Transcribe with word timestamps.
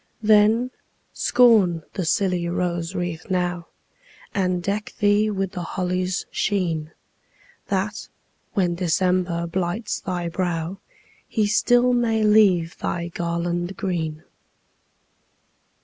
Then, 0.23 0.71
scorn 1.13 1.83
the 1.93 2.05
silly 2.05 2.49
rose 2.49 2.95
wreath 2.95 3.27
now, 3.29 3.67
And 4.33 4.63
deck 4.63 4.93
thee 4.97 5.29
with 5.29 5.51
the 5.51 5.61
holly's 5.61 6.25
sheen, 6.31 6.91
That, 7.67 8.07
when 8.53 8.73
December 8.73 9.45
blights 9.45 9.99
thy 9.99 10.27
brow, 10.27 10.79
He 11.27 11.45
still 11.45 11.93
may 11.93 12.23
leave 12.23 12.79
thy 12.79 13.09
garland 13.09 13.77
green. 13.77 14.23